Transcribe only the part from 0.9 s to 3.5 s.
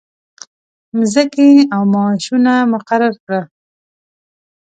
مځکې او معاشونه مقرر کړل.